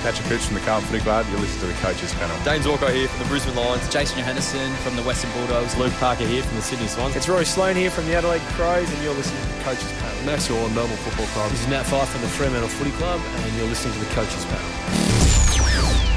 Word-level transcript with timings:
Patrick 0.00 0.26
Cooch 0.28 0.40
from 0.40 0.54
the 0.54 0.60
Carlton 0.62 0.88
Footy 0.88 1.02
Club. 1.02 1.26
You're 1.30 1.40
listening 1.40 1.60
to 1.60 1.66
the 1.76 1.80
Coaches 1.80 2.12
Panel. 2.14 2.36
Dane 2.44 2.62
Zorko 2.62 2.92
here 2.92 3.08
from 3.08 3.18
the 3.20 3.28
Brisbane 3.28 3.54
Lions. 3.54 3.86
Jason 3.88 4.18
Johannisen 4.18 4.74
from 4.76 4.96
the 4.96 5.02
Western 5.02 5.30
Bulldogs. 5.32 5.76
Luke 5.76 5.92
Parker 5.94 6.26
here 6.26 6.42
from 6.42 6.56
the 6.56 6.62
Sydney 6.62 6.86
Swans. 6.86 7.16
It's 7.16 7.28
Roy 7.28 7.44
Sloane 7.44 7.76
here 7.76 7.90
from 7.90 8.06
the 8.06 8.14
Adelaide 8.14 8.40
Crows, 8.56 8.90
and 8.90 9.02
you're 9.02 9.14
listening 9.14 9.42
to 9.42 9.48
the 9.48 9.62
Coaches 9.62 9.92
Panel. 10.00 10.24
Max 10.24 10.48
Gawn, 10.48 10.74
Melbourne 10.74 10.96
Football 10.98 11.26
Club. 11.26 11.50
This 11.50 11.60
is 11.60 11.68
Nat 11.68 11.84
Fyfe 11.84 12.08
from 12.08 12.22
the 12.22 12.28
Fremantle 12.28 12.68
Footy 12.68 12.92
Club, 12.92 13.20
and 13.24 13.56
you're 13.56 13.66
listening 13.66 13.94
to 13.94 14.00
the 14.00 14.14
Coaches 14.14 14.44
Panel. 14.46 15.30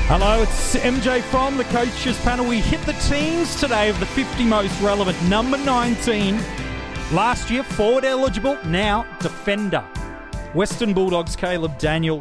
Hello, 0.08 0.42
it's 0.44 0.76
MJ 0.76 1.22
from 1.24 1.58
the 1.58 1.64
Coaches 1.66 2.18
Panel. 2.20 2.46
We 2.46 2.60
hit 2.60 2.82
the 2.86 2.94
teams 2.94 3.60
today 3.60 3.90
of 3.90 4.00
the 4.00 4.06
50 4.06 4.44
most 4.46 4.80
relevant. 4.82 5.22
Number 5.24 5.58
19, 5.58 6.40
last 7.12 7.50
year 7.50 7.64
forward 7.64 8.06
eligible, 8.06 8.58
now 8.66 9.06
defender. 9.20 9.84
Western 10.54 10.94
Bulldogs 10.94 11.36
Caleb 11.36 11.78
Daniel. 11.80 12.20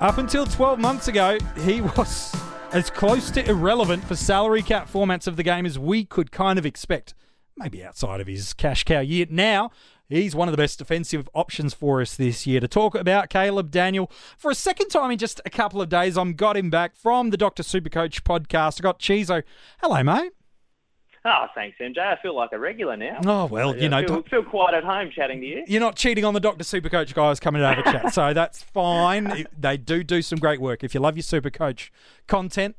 Up 0.00 0.18
until 0.18 0.44
12 0.44 0.78
months 0.78 1.08
ago, 1.08 1.38
he 1.64 1.80
was 1.96 2.34
as 2.72 2.90
close 2.90 3.30
to 3.30 3.48
irrelevant 3.48 4.04
for 4.04 4.14
salary 4.14 4.60
cap 4.62 4.90
formats 4.90 5.26
of 5.26 5.36
the 5.36 5.42
game 5.42 5.64
as 5.64 5.78
we 5.78 6.04
could 6.04 6.30
kind 6.30 6.58
of 6.58 6.66
expect. 6.66 7.14
Maybe 7.56 7.82
outside 7.82 8.20
of 8.20 8.26
his 8.26 8.52
cash 8.52 8.84
cow 8.84 9.00
year. 9.00 9.24
Now, 9.30 9.70
he's 10.06 10.34
one 10.36 10.48
of 10.48 10.52
the 10.52 10.58
best 10.58 10.78
defensive 10.78 11.30
options 11.32 11.72
for 11.72 12.02
us 12.02 12.14
this 12.14 12.46
year. 12.46 12.60
To 12.60 12.68
talk 12.68 12.94
about 12.94 13.30
Caleb 13.30 13.70
Daniel, 13.70 14.10
for 14.36 14.50
a 14.50 14.54
second 14.54 14.90
time 14.90 15.10
in 15.10 15.16
just 15.16 15.40
a 15.46 15.50
couple 15.50 15.80
of 15.80 15.88
days, 15.88 16.18
I'm 16.18 16.34
got 16.34 16.58
him 16.58 16.68
back 16.68 16.94
from 16.94 17.30
the 17.30 17.38
Dr. 17.38 17.62
Supercoach 17.62 18.20
podcast. 18.20 18.78
I 18.78 18.82
got 18.82 19.00
Chizo. 19.00 19.44
Hello, 19.80 20.02
mate. 20.02 20.35
Oh, 21.28 21.46
thanks, 21.56 21.76
MJ. 21.80 21.98
I 21.98 22.16
feel 22.22 22.36
like 22.36 22.52
a 22.52 22.58
regular 22.58 22.96
now. 22.96 23.18
Oh, 23.26 23.46
well, 23.46 23.76
you 23.76 23.88
know. 23.88 23.96
I 23.96 24.06
feel, 24.06 24.22
feel 24.22 24.44
quite 24.44 24.74
at 24.74 24.84
home 24.84 25.10
chatting 25.12 25.40
to 25.40 25.46
you. 25.46 25.64
You're 25.66 25.80
not 25.80 25.96
cheating 25.96 26.24
on 26.24 26.34
the 26.34 26.40
Dr. 26.40 26.62
Supercoach 26.62 27.12
guys 27.14 27.40
coming 27.40 27.62
to 27.62 27.66
have 27.66 27.78
a 27.78 27.82
chat, 27.82 28.14
so 28.14 28.32
that's 28.32 28.62
fine. 28.62 29.46
They 29.58 29.76
do 29.76 30.04
do 30.04 30.22
some 30.22 30.38
great 30.38 30.60
work. 30.60 30.84
If 30.84 30.94
you 30.94 31.00
love 31.00 31.16
your 31.16 31.24
Supercoach 31.24 31.90
content, 32.28 32.76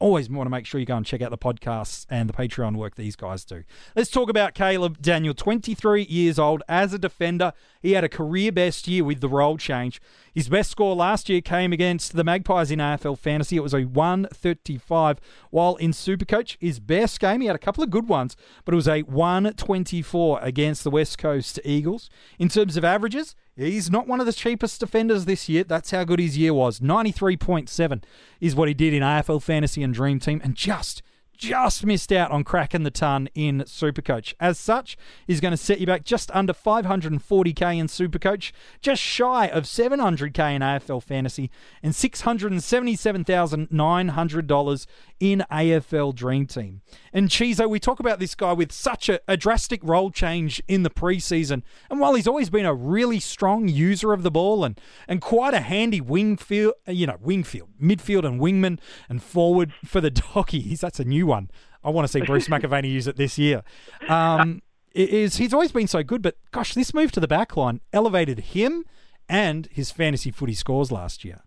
always 0.00 0.28
want 0.28 0.46
to 0.46 0.50
make 0.50 0.66
sure 0.66 0.80
you 0.80 0.86
go 0.86 0.96
and 0.96 1.06
check 1.06 1.22
out 1.22 1.30
the 1.30 1.38
podcasts 1.38 2.06
and 2.10 2.28
the 2.28 2.32
Patreon 2.32 2.74
work 2.76 2.96
these 2.96 3.14
guys 3.14 3.44
do. 3.44 3.62
Let's 3.94 4.10
talk 4.10 4.28
about 4.28 4.54
Caleb 4.54 5.00
Daniel, 5.00 5.34
23 5.34 6.02
years 6.02 6.38
old 6.38 6.62
as 6.68 6.92
a 6.92 6.98
defender. 6.98 7.52
He 7.80 7.92
had 7.92 8.02
a 8.02 8.08
career 8.08 8.50
best 8.50 8.88
year 8.88 9.04
with 9.04 9.20
the 9.20 9.28
role 9.28 9.58
change. 9.58 10.00
His 10.34 10.48
best 10.48 10.70
score 10.70 10.96
last 10.96 11.28
year 11.28 11.40
came 11.40 11.72
against 11.72 12.14
the 12.14 12.24
Magpies 12.24 12.70
in 12.70 12.78
AFL 12.78 13.18
Fantasy. 13.18 13.56
It 13.56 13.62
was 13.62 13.74
a 13.74 13.82
135, 13.82 15.20
while 15.50 15.76
in 15.76 15.92
Supercoach, 15.92 16.56
his 16.60 16.80
best 16.80 17.20
game, 17.20 17.42
he 17.42 17.46
had 17.46 17.56
a 17.56 17.60
couple 17.60 17.84
of 17.84 17.90
good 17.90 18.08
ones, 18.08 18.36
but 18.64 18.72
it 18.72 18.76
was 18.76 18.88
a 18.88 19.02
124 19.02 20.40
against 20.40 20.82
the 20.82 20.90
West 20.90 21.18
Coast 21.18 21.60
Eagles. 21.64 22.08
In 22.38 22.48
terms 22.48 22.76
of 22.76 22.84
averages, 22.84 23.34
He's 23.56 23.90
not 23.90 24.06
one 24.06 24.20
of 24.20 24.26
the 24.26 24.32
cheapest 24.32 24.80
defenders 24.80 25.24
this 25.24 25.48
year. 25.48 25.64
That's 25.64 25.90
how 25.90 26.04
good 26.04 26.20
his 26.20 26.38
year 26.38 26.54
was. 26.54 26.80
93.7 26.80 28.02
is 28.40 28.54
what 28.54 28.68
he 28.68 28.74
did 28.74 28.94
in 28.94 29.02
AFL 29.02 29.42
Fantasy 29.42 29.82
and 29.82 29.92
Dream 29.92 30.18
Team, 30.18 30.40
and 30.42 30.54
just 30.54 31.02
just 31.40 31.84
missed 31.86 32.12
out 32.12 32.30
on 32.30 32.44
cracking 32.44 32.82
the 32.82 32.90
ton 32.90 33.30
in 33.34 33.62
Supercoach. 33.62 34.34
As 34.38 34.58
such, 34.58 34.98
he's 35.26 35.40
going 35.40 35.52
to 35.52 35.56
set 35.56 35.80
you 35.80 35.86
back 35.86 36.04
just 36.04 36.30
under 36.32 36.52
540k 36.52 37.78
in 37.78 37.86
Supercoach, 37.86 38.52
just 38.82 39.00
shy 39.00 39.48
of 39.48 39.64
700k 39.64 40.54
in 40.54 40.60
AFL 40.60 41.02
Fantasy, 41.02 41.50
and 41.82 41.94
$677,900 41.94 44.86
in 45.18 45.42
AFL 45.50 46.14
Dream 46.14 46.44
Team. 46.46 46.82
And 47.12 47.28
Chizo, 47.30 47.68
we 47.68 47.80
talk 47.80 47.98
about 48.00 48.18
this 48.18 48.34
guy 48.34 48.52
with 48.52 48.70
such 48.70 49.08
a, 49.08 49.20
a 49.26 49.38
drastic 49.38 49.80
role 49.82 50.10
change 50.10 50.62
in 50.68 50.82
the 50.82 50.90
preseason, 50.90 51.62
and 51.88 52.00
while 52.00 52.12
he's 52.14 52.28
always 52.28 52.50
been 52.50 52.66
a 52.66 52.74
really 52.74 53.18
strong 53.18 53.66
user 53.66 54.12
of 54.12 54.22
the 54.22 54.30
ball 54.30 54.62
and 54.64 54.78
and 55.08 55.22
quite 55.22 55.54
a 55.54 55.60
handy 55.60 56.02
wing 56.02 56.36
field, 56.36 56.74
you 56.86 57.06
know, 57.06 57.16
wing 57.20 57.44
field, 57.44 57.70
midfield 57.80 58.26
and 58.26 58.38
wingman 58.40 58.78
and 59.08 59.22
forward 59.22 59.72
for 59.84 60.02
the 60.02 60.10
Doggies, 60.10 60.80
that's 60.80 61.00
a 61.00 61.04
new 61.04 61.29
one. 61.30 61.50
I 61.82 61.90
want 61.90 62.06
to 62.06 62.12
see 62.12 62.20
Bruce 62.20 62.48
McAvaney 62.54 62.90
use 62.90 63.06
it 63.06 63.16
this 63.16 63.38
year. 63.38 63.62
Um, 64.08 64.60
is 64.92 65.36
he's 65.36 65.54
always 65.54 65.72
been 65.72 65.86
so 65.86 66.02
good, 66.02 66.20
but 66.20 66.36
gosh, 66.50 66.74
this 66.74 66.92
move 66.92 67.12
to 67.12 67.20
the 67.20 67.28
back 67.28 67.56
line 67.56 67.80
elevated 67.92 68.40
him 68.40 68.84
and 69.28 69.68
his 69.70 69.90
fantasy 69.90 70.30
footy 70.30 70.54
scores 70.54 70.90
last 70.90 71.24
year. 71.24 71.42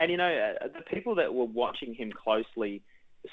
And 0.00 0.10
you 0.10 0.16
know, 0.16 0.54
uh, 0.62 0.68
the 0.68 0.84
people 0.94 1.16
that 1.16 1.34
were 1.34 1.44
watching 1.44 1.94
him 1.94 2.12
closely 2.12 2.82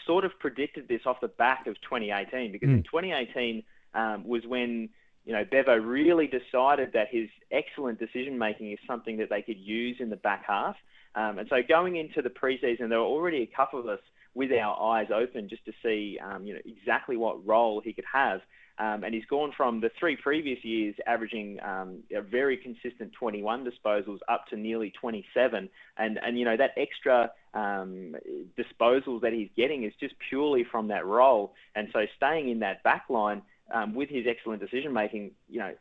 sort 0.06 0.26
of 0.26 0.32
predicted 0.40 0.88
this 0.88 1.02
off 1.06 1.22
the 1.22 1.28
back 1.28 1.68
of 1.68 1.76
2018 1.82 2.52
because 2.52 2.70
mm. 2.70 2.78
in 2.78 2.84
2018 2.84 3.64
um, 3.94 4.28
was 4.28 4.42
when 4.48 4.90
you 5.26 5.34
know 5.34 5.46
Bevo 5.50 5.76
really 5.76 6.28
decided 6.28 6.94
that 6.94 7.08
his 7.12 7.30
excellent 7.52 8.00
decision 8.00 8.38
making 8.40 8.72
is 8.72 8.80
something 8.88 9.18
that 9.18 9.30
they 9.30 9.44
could 9.44 9.60
use 9.60 9.98
in 10.00 10.10
the 10.10 10.16
back 10.16 10.44
half. 10.48 10.76
Um, 11.14 11.38
and 11.38 11.48
so 11.48 11.58
going 11.68 11.96
into 11.96 12.22
the 12.22 12.30
preseason, 12.30 12.90
there 12.90 13.00
were 13.00 13.06
already 13.06 13.44
a 13.44 13.56
couple 13.56 13.80
of 13.80 13.88
us 13.88 14.00
with 14.36 14.52
our 14.52 14.80
eyes 14.98 15.08
open 15.14 15.50
just 15.50 15.66
to 15.66 15.72
see 15.82 16.20
um, 16.24 16.46
you 16.46 16.54
know 16.54 16.60
exactly 16.66 17.18
what 17.18 17.46
role 17.46 17.82
he 17.84 17.94
could 17.94 18.06
have. 18.12 18.42
Um, 18.78 19.06
and 19.06 19.14
he's 19.14 19.26
gone 19.26 19.54
from 19.56 19.80
the 19.80 19.90
three 19.98 20.18
previous 20.18 20.64
years 20.66 20.96
averaging 21.08 21.60
um, 21.64 22.00
a 22.14 22.22
very 22.22 22.58
consistent 22.58 23.14
21 23.14 23.66
disposals 23.66 24.20
up 24.28 24.48
to 24.50 24.58
nearly 24.58 24.92
27. 25.00 25.70
And, 25.98 26.20
and 26.22 26.38
you 26.38 26.44
know, 26.44 26.58
that 26.58 26.72
extra 26.76 27.32
um, 27.54 28.18
disposals 28.60 29.22
that 29.22 29.32
he's 29.32 29.48
getting 29.56 29.86
is 29.86 29.94
just 29.98 30.16
purely 30.28 30.66
from 30.70 30.90
that 30.90 31.06
role. 31.06 31.54
And 31.74 31.88
so 31.94 32.06
staying 32.18 32.50
in 32.50 32.60
that 32.60 32.84
back 32.84 33.06
line 33.08 33.44
um, 33.74 33.96
with 33.96 34.10
his 34.10 34.26
excellent 34.28 34.60
decision 34.60 34.92
making, 34.92 35.32
you 35.48 35.60
know, 35.60 35.72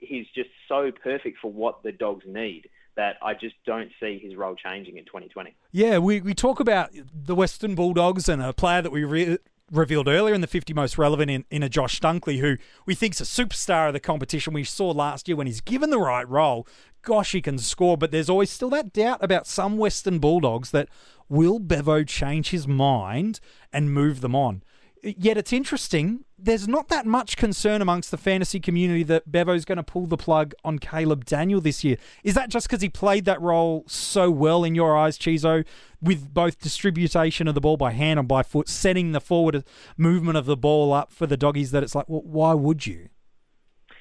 he's 0.00 0.26
just 0.32 0.50
so 0.68 0.92
perfect 0.92 1.38
for 1.42 1.50
what 1.50 1.82
the 1.82 1.90
dogs 1.90 2.24
need 2.28 2.68
that 2.96 3.16
I 3.22 3.34
just 3.34 3.54
don't 3.64 3.90
see 4.00 4.18
his 4.18 4.36
role 4.36 4.54
changing 4.54 4.96
in 4.96 5.04
2020. 5.04 5.54
Yeah, 5.72 5.98
we, 5.98 6.20
we 6.20 6.34
talk 6.34 6.60
about 6.60 6.90
the 7.12 7.34
Western 7.34 7.74
Bulldogs 7.74 8.28
and 8.28 8.42
a 8.42 8.52
player 8.52 8.82
that 8.82 8.90
we 8.90 9.04
re- 9.04 9.38
revealed 9.70 10.08
earlier 10.08 10.34
in 10.34 10.40
the 10.40 10.46
50 10.46 10.72
most 10.72 10.96
relevant 10.98 11.30
in, 11.30 11.44
in 11.50 11.62
a 11.62 11.68
Josh 11.68 12.00
Dunkley, 12.00 12.40
who 12.40 12.56
we 12.86 12.94
think's 12.94 13.20
a 13.20 13.24
superstar 13.24 13.88
of 13.88 13.92
the 13.92 14.00
competition. 14.00 14.52
We 14.52 14.64
saw 14.64 14.90
last 14.90 15.28
year 15.28 15.36
when 15.36 15.46
he's 15.46 15.60
given 15.60 15.90
the 15.90 15.98
right 15.98 16.28
role, 16.28 16.66
gosh, 17.02 17.32
he 17.32 17.40
can 17.40 17.58
score. 17.58 17.96
But 17.96 18.10
there's 18.10 18.30
always 18.30 18.50
still 18.50 18.70
that 18.70 18.92
doubt 18.92 19.22
about 19.22 19.46
some 19.46 19.76
Western 19.76 20.18
Bulldogs 20.18 20.70
that 20.70 20.88
will 21.28 21.58
Bevo 21.58 22.04
change 22.04 22.50
his 22.50 22.68
mind 22.68 23.40
and 23.72 23.92
move 23.92 24.20
them 24.20 24.34
on. 24.34 24.62
Yet 25.02 25.36
it's 25.36 25.52
interesting. 25.52 26.24
There's 26.38 26.66
not 26.66 26.88
that 26.88 27.06
much 27.06 27.36
concern 27.36 27.80
amongst 27.80 28.10
the 28.10 28.16
fantasy 28.16 28.58
community 28.58 29.02
that 29.04 29.30
Bevo's 29.30 29.64
going 29.64 29.76
to 29.76 29.82
pull 29.82 30.06
the 30.06 30.16
plug 30.16 30.54
on 30.64 30.78
Caleb 30.78 31.24
Daniel 31.24 31.60
this 31.60 31.84
year. 31.84 31.96
Is 32.24 32.34
that 32.34 32.48
just 32.48 32.66
because 32.66 32.82
he 32.82 32.88
played 32.88 33.24
that 33.26 33.40
role 33.40 33.84
so 33.86 34.30
well 34.30 34.64
in 34.64 34.74
your 34.74 34.96
eyes, 34.96 35.18
Chizo, 35.18 35.64
with 36.00 36.32
both 36.32 36.60
distribution 36.60 37.46
of 37.46 37.54
the 37.54 37.60
ball 37.60 37.76
by 37.76 37.92
hand 37.92 38.18
and 38.18 38.26
by 38.26 38.42
foot, 38.42 38.68
setting 38.68 39.12
the 39.12 39.20
forward 39.20 39.64
movement 39.96 40.36
of 40.36 40.46
the 40.46 40.56
ball 40.56 40.92
up 40.92 41.12
for 41.12 41.26
the 41.26 41.36
doggies? 41.36 41.70
That 41.70 41.82
it's 41.82 41.94
like, 41.94 42.08
well, 42.08 42.22
why 42.22 42.54
would 42.54 42.86
you? 42.86 43.10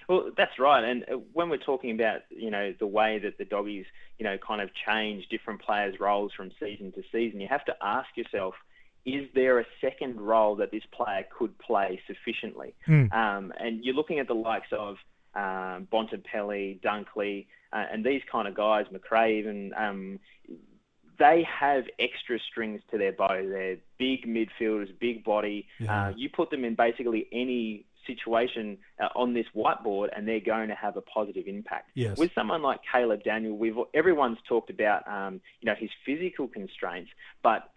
Well, 0.08 0.32
that's 0.38 0.58
right. 0.60 0.84
And 0.84 1.04
uh, 1.04 1.18
when 1.34 1.50
we're 1.50 1.58
talking 1.58 1.92
about, 1.92 2.22
you 2.30 2.52
know, 2.52 2.74
the 2.80 2.88
way 2.88 3.20
that 3.20 3.38
the 3.38 3.46
doggies, 3.46 3.86
you 4.18 4.24
know, 4.24 4.38
kind 4.38 4.62
of 4.62 4.70
change 4.88 5.28
different 5.30 5.62
players' 5.62 6.00
roles 6.00 6.32
from 6.34 6.52
season 6.60 6.92
to 6.94 7.04
season, 7.12 7.42
you 7.42 7.48
have 7.48 7.66
to 7.66 7.76
ask 7.82 8.08
yourself– 8.16 8.56
is 9.06 9.28
there 9.36 9.60
a 9.60 9.66
second 9.82 10.20
role 10.20 10.56
that 10.56 10.72
this 10.72 10.84
player 10.92 11.26
could 11.38 11.58
play 11.60 12.00
sufficiently? 12.08 12.74
Mm. 12.88 13.14
Um, 13.14 13.54
and 13.60 13.84
you're 13.84 13.96
looking 13.96 14.20
at 14.20 14.28
the 14.28 14.34
likes 14.34 14.68
of 14.72 14.98
um, 15.36 15.88
Bontempelli, 15.92 16.82
Dunkley, 16.82 17.48
uh, 17.72 17.86
and 17.92 18.04
these 18.04 18.22
kind 18.32 18.48
of 18.48 18.56
guys, 18.56 18.86
Macrae 18.92 19.40
even, 19.40 19.74
um, 19.78 20.20
they 21.20 21.46
have 21.60 21.84
extra 22.00 22.40
strings 22.40 22.82
to 22.92 22.98
their 22.98 23.12
bow. 23.12 23.48
They're 23.48 23.78
big 23.98 24.26
midfielders, 24.26 24.88
big 25.00 25.24
body. 25.24 25.68
Yeah. 25.80 26.08
Uh, 26.08 26.14
you 26.16 26.30
put 26.30 26.50
them 26.50 26.66
in 26.66 26.76
basically 26.76 27.28
any 27.32 27.86
situation 28.08 28.78
uh, 29.02 29.08
on 29.16 29.34
this 29.34 29.46
whiteboard, 29.56 30.10
and 30.16 30.28
they're 30.28 30.40
going 30.40 30.70
to 30.70 30.76
have 30.76 30.98
a 30.98 31.02
positive 31.02 31.48
impact. 31.48 31.92
Yes. 31.96 32.18
With 32.18 32.32
someone 32.36 32.62
like 32.62 32.80
Caleb 32.92 33.24
Daniel, 33.24 33.58
we've 33.58 33.76
everyone's 33.94 34.38
talked 34.48 34.70
about 34.70 35.08
um, 35.08 35.42
you 35.62 35.68
know 35.68 35.76
his 35.78 35.90
physical 36.06 36.48
constraints, 36.48 37.12
but 37.44 37.72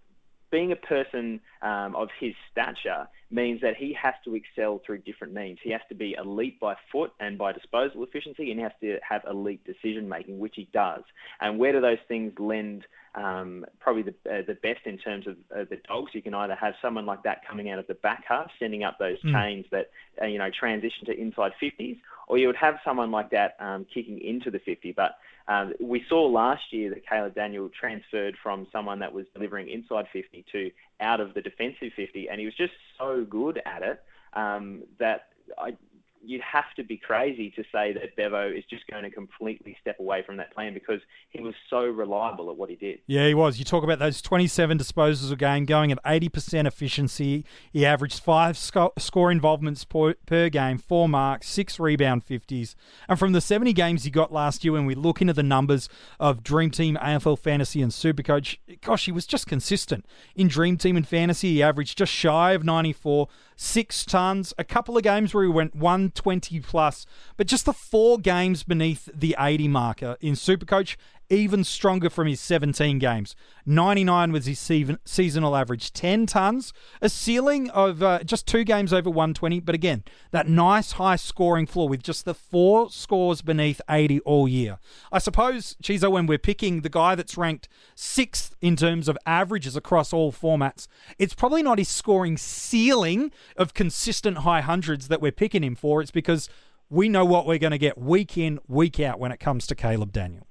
being 0.51 0.73
a 0.73 0.77
person 0.77 1.41
um, 1.63 1.95
of 1.97 2.09
his 2.21 2.33
stature 2.51 3.09
means 3.31 3.61
that 3.61 3.77
he 3.77 3.93
has 3.93 4.15
to 4.25 4.35
excel 4.35 4.81
through 4.85 4.99
different 4.99 5.35
means. 5.35 5.59
He 5.63 5.71
has 5.71 5.83
to 5.91 5.95
be 5.95 6.15
elite 6.19 6.59
by 6.59 6.77
foot 6.91 7.13
and 7.21 7.37
by 7.37 7.53
disposal 7.53 8.03
efficiency, 8.03 8.51
and 8.51 8.59
he 8.59 8.63
has 8.63 8.73
to 8.81 8.99
have 9.07 9.23
elite 9.29 9.65
decision 9.65 10.09
making, 10.09 10.39
which 10.39 10.55
he 10.57 10.69
does. 10.73 11.03
And 11.41 11.59
where 11.59 11.73
do 11.73 11.81
those 11.81 11.99
things 12.09 12.33
lend 12.39 12.85
um, 13.15 13.67
probably 13.81 14.03
the, 14.03 14.15
uh, 14.31 14.43
the 14.47 14.55
best 14.55 14.87
in 14.87 14.97
terms 14.97 15.27
of 15.27 15.37
uh, 15.55 15.65
the 15.69 15.79
dogs? 15.89 16.13
You 16.15 16.23
can 16.23 16.35
either 16.35 16.55
have 16.55 16.75
someone 16.81 17.05
like 17.05 17.23
that 17.25 17.47
coming 17.47 17.71
out 17.71 17.79
of 17.79 17.87
the 17.87 17.95
back 17.95 18.25
half, 18.27 18.51
sending 18.59 18.83
up 18.83 18.99
those 18.99 19.21
mm. 19.23 19.33
chains 19.33 19.67
that 19.73 19.91
uh, 20.23 20.27
you 20.27 20.39
know 20.39 20.51
transition 20.51 21.05
to 21.07 21.19
inside 21.19 21.53
50s, 21.63 21.99
or 22.29 22.39
you 22.39 22.47
would 22.47 22.57
have 22.57 22.77
someone 22.85 23.11
like 23.11 23.31
that 23.31 23.57
um, 23.61 23.87
kicking 23.93 24.21
into 24.21 24.51
the 24.51 24.59
50. 24.59 24.93
But 24.93 25.17
um, 25.49 25.73
we 25.81 26.05
saw 26.09 26.27
last 26.27 26.73
year 26.73 26.91
that 26.91 27.07
Caleb 27.07 27.35
Daniel 27.35 27.69
transferred 27.69 28.37
from 28.43 28.67
someone 28.71 28.99
that 29.01 29.13
was 29.13 29.27
delivering 29.35 29.69
inside 29.69 30.07
50 30.13 30.45
to 30.53 30.71
out 31.01 31.21
of 31.21 31.35
the 31.35 31.41
defensive 31.41 31.93
50, 31.95 32.29
and 32.29 32.41
he 32.41 32.47
was 32.47 32.55
just 32.55 32.73
so 32.99 33.25
good 33.29 33.61
at 33.65 33.83
it 33.83 34.03
um, 34.35 34.83
that 34.99 35.29
I 35.57 35.77
you'd 36.23 36.41
have 36.41 36.73
to 36.77 36.85
be 36.85 36.97
crazy 36.97 37.51
to 37.51 37.65
say 37.73 37.93
that 37.93 38.17
Bevo 38.17 38.49
is 38.49 38.65
just 38.69 38.87
going 38.87 39.05
to 39.05 39.11
completely 39.11 39.77
step 39.81 39.99
away 39.99 40.23
from 40.23 40.37
that 40.39 40.53
plan 40.53 40.75
because 40.75 41.01
he 41.31 41.41
was 41.41 41.55
so 41.71 41.81
reliable 41.81 42.51
at 42.51 42.57
what 42.57 42.71
he 42.71 42.77
did. 42.77 42.99
Yeah, 43.07 43.27
he 43.27 43.35
was. 43.35 43.59
You 43.59 43.65
talk 43.65 43.85
about 43.85 43.99
those 43.99 44.21
27 44.23 44.79
disposals 44.79 45.33
a 45.33 45.37
game, 45.37 45.65
going 45.65 45.93
at 45.93 46.03
80% 46.05 46.67
efficiency. 46.67 47.45
He 47.73 47.85
averaged 47.87 48.21
five 48.21 48.57
sco- 48.57 48.93
score 48.99 49.31
involvements 49.31 49.85
per, 49.85 50.15
per 50.27 50.49
game, 50.49 50.79
four 50.79 51.09
marks, 51.09 51.49
six 51.49 51.79
rebound 51.79 52.27
50s. 52.27 52.75
And 53.09 53.19
from 53.19 53.33
the 53.33 53.41
70 53.41 53.73
games 53.73 54.05
he 54.05 54.11
got 54.11 54.33
last 54.33 54.65
year, 54.65 54.73
when 54.73 54.87
we 54.87 54.95
look 54.95 55.21
into 55.21 55.33
the 55.33 55.43
numbers 55.43 55.89
of 56.19 56.43
Dream 56.43 56.71
Team, 56.71 56.97
AFL 57.01 57.39
Fantasy, 57.39 57.83
and 57.83 57.93
Supercoach, 57.93 58.59
gosh, 58.81 59.07
he 59.07 59.13
was 59.13 59.27
just 59.27 59.47
consistent. 59.47 60.07
In 60.35 60.49
Dream 60.49 60.77
Team 60.77 60.97
and 60.97 61.07
Fantasy, 61.07 61.55
he 61.55 61.63
averaged 61.63 61.99
just 61.99 62.13
shy 62.13 62.53
of 62.53 62.65
94 62.65 63.29
six 63.61 64.05
tons, 64.05 64.55
a 64.57 64.63
couple 64.63 64.97
of 64.97 65.03
games 65.03 65.35
where 65.35 65.43
he 65.43 65.51
went 65.51 65.75
120 65.75 66.61
plus, 66.61 67.05
but 67.37 67.49
just 67.49 67.67
the 67.67 67.73
four 67.73 68.17
games 68.17 68.63
beneath 68.63 69.09
the 69.13 69.35
80 69.39 69.67
marker 69.67 70.17
in 70.21 70.35
Supercoach 70.35 70.97
even 71.31 71.63
stronger 71.63 72.09
from 72.09 72.27
his 72.27 72.41
17 72.41 72.99
games. 72.99 73.37
99 73.67 74.33
was 74.33 74.47
his 74.47 74.59
seasonal 75.05 75.55
average, 75.55 75.93
10 75.93 76.27
tons, 76.27 76.73
a 77.03 77.09
ceiling 77.09 77.69
of 77.71 78.03
uh, 78.03 78.23
just 78.25 78.47
two 78.47 78.65
games 78.65 78.93
over 78.93 79.11
120. 79.11 79.61
But 79.61 79.75
again, 79.75 80.05
that 80.31 80.49
nice 80.49 80.93
high 80.93 81.17
scoring 81.17 81.67
floor 81.67 81.89
with 81.89 82.03
just 82.03 82.25
the 82.25 82.35
four 82.35 82.91
scores 82.91 83.43
beneath 83.43 83.81
80 83.91 84.21
all 84.21 84.49
year. 84.49 84.79
I 85.13 85.19
suppose, 85.19 85.77
Chizo, 85.83 86.11
when 86.11 86.27
we're 86.27 86.39
picking 86.39 86.81
the 86.81 86.89
guy 86.89 87.15
that's 87.15 87.37
ranked 87.37 87.69
sixth 87.95 88.57
in 88.61 88.77
terms 88.77 89.09
of 89.09 89.19
averages 89.27 89.77
across 89.77 90.13
all 90.13 90.33
formats, 90.33 90.89
it's 91.19 91.35
probably 91.35 91.63
not 91.63 91.79
his 91.79 91.89
scoring 91.89 92.39
ceiling 92.39 93.31
of 93.57 93.75
consistent 93.75 94.39
high 94.39 94.63
hundreds 94.63 95.09
that 95.09 95.21
we're 95.21 95.33
picking 95.33 95.63
him 95.63 95.75
for. 95.75 96.01
It's 96.01 96.11
because 96.11 96.49
we 96.89 97.11
know 97.11 97.25
what 97.27 97.47
we're 97.47 97.59
going 97.59 97.73
to 97.73 97.79
get 97.79 97.99
week 97.99 98.39
in, 98.39 98.59
week 98.67 98.99
out 98.99 99.21
when 99.21 99.31
it 99.31 99.41
comes 99.41 99.67
to 99.67 99.75
Caleb 99.75 100.13
Daniel. 100.13 100.48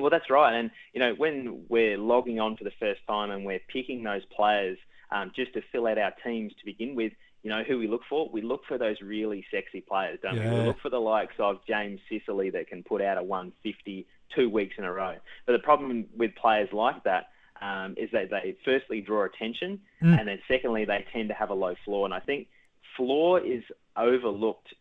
Well, 0.00 0.10
that's 0.10 0.30
right. 0.30 0.58
And, 0.58 0.70
you 0.92 1.00
know, 1.00 1.14
when 1.16 1.64
we're 1.68 1.98
logging 1.98 2.40
on 2.40 2.56
for 2.56 2.64
the 2.64 2.72
first 2.78 3.00
time 3.06 3.30
and 3.30 3.44
we're 3.44 3.60
picking 3.72 4.02
those 4.02 4.22
players 4.34 4.78
um, 5.10 5.32
just 5.34 5.54
to 5.54 5.62
fill 5.72 5.86
out 5.86 5.98
our 5.98 6.12
teams 6.24 6.52
to 6.58 6.64
begin 6.64 6.94
with, 6.94 7.12
you 7.42 7.50
know, 7.50 7.62
who 7.62 7.78
we 7.78 7.86
look 7.86 8.02
for? 8.08 8.28
We 8.32 8.42
look 8.42 8.62
for 8.66 8.78
those 8.78 9.00
really 9.00 9.44
sexy 9.50 9.80
players, 9.80 10.18
don't 10.22 10.36
yeah. 10.36 10.52
we? 10.52 10.60
We 10.60 10.66
look 10.66 10.80
for 10.80 10.90
the 10.90 10.98
likes 10.98 11.34
of 11.38 11.58
James 11.66 12.00
Sicily 12.08 12.50
that 12.50 12.68
can 12.68 12.82
put 12.82 13.00
out 13.00 13.16
a 13.16 13.22
150 13.22 14.06
two 14.34 14.50
weeks 14.50 14.74
in 14.76 14.84
a 14.84 14.92
row. 14.92 15.16
But 15.46 15.52
the 15.52 15.60
problem 15.60 16.06
with 16.16 16.34
players 16.34 16.68
like 16.72 17.04
that 17.04 17.28
um, 17.62 17.94
is 17.96 18.10
that 18.12 18.30
they 18.30 18.56
firstly 18.64 19.00
draw 19.00 19.24
attention, 19.24 19.80
mm. 20.02 20.18
and 20.18 20.28
then 20.28 20.38
secondly, 20.48 20.84
they 20.84 21.04
tend 21.12 21.28
to 21.28 21.34
have 21.34 21.50
a 21.50 21.54
low 21.54 21.74
floor. 21.84 22.04
And 22.04 22.14
I 22.14 22.20
think 22.20 22.48
floor 22.96 23.40
is 23.40 23.62
overlooked 23.96 24.74